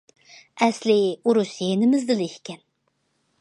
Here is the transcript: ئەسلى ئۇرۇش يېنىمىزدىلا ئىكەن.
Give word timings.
ئەسلى 0.65 0.95
ئۇرۇش 1.29 1.51
يېنىمىزدىلا 1.67 2.27
ئىكەن. 2.31 2.63